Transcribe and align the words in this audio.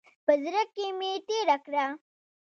په 0.25 0.33
زړه 0.43 0.61
کې 0.73 0.85
مې 0.97 1.11
تېره 1.27 1.57
کړه. 1.65 1.85